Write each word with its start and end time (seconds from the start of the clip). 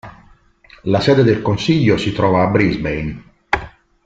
La 0.85 0.99
sede 0.99 1.21
del 1.23 1.43
consiglio 1.43 1.95
si 1.95 2.11
trova 2.11 2.41
a 2.41 2.47
Brisbane. 2.47 3.23